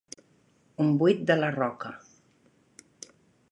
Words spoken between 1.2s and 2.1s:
de la roca.